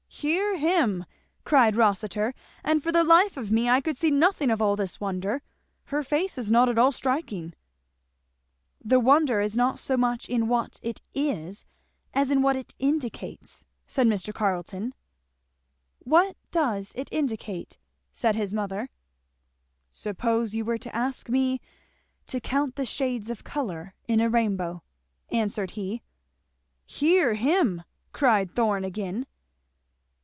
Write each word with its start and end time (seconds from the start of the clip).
"Hear 0.13 0.57
him!" 0.57 1.05
cried 1.45 1.75
Rossitur; 1.75 2.35
"and 2.63 2.83
for 2.83 2.91
the 2.91 3.03
life 3.03 3.37
of 3.37 3.49
me 3.49 3.67
I 3.69 3.81
could 3.81 3.97
see 3.97 4.11
nothing 4.11 4.51
of 4.51 4.61
all 4.61 4.75
this 4.75 4.99
wonder. 4.99 5.41
Her 5.85 6.03
face 6.03 6.37
is 6.37 6.51
not 6.51 6.69
at 6.69 6.77
all 6.77 6.91
striking." 6.91 7.53
"The 8.83 8.99
wonder 8.99 9.39
is 9.39 9.57
not 9.57 9.79
so 9.79 9.97
much 9.97 10.29
in 10.29 10.47
what 10.47 10.79
it 10.83 11.01
is 11.15 11.65
as 12.13 12.29
in 12.29 12.43
what 12.43 12.55
it 12.55 12.75
indicates," 12.77 13.65
said 13.87 14.05
Mr. 14.05 14.31
Carleton. 14.31 14.93
"What 15.99 16.35
does 16.51 16.91
it 16.95 17.09
indicate?" 17.11 17.77
said 18.13 18.35
his 18.35 18.53
mother. 18.53 18.89
"Suppose 19.89 20.53
you 20.53 20.65
were 20.65 20.77
to 20.77 20.95
ask 20.95 21.29
me 21.29 21.61
to 22.27 22.39
count 22.39 22.75
the 22.75 22.85
shades 22.85 23.31
of 23.31 23.43
colour 23.45 23.95
in 24.07 24.19
a 24.19 24.29
rainbow," 24.29 24.83
answered 25.31 25.71
he. 25.71 26.03
"Hear 26.85 27.33
him!" 27.35 27.83
cried 28.13 28.53
Thorn 28.55 28.83
again. 28.83 29.25